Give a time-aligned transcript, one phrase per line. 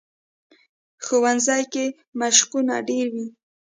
[1.05, 1.85] ښوونځی کې
[2.19, 3.27] مشقونه ډېر وي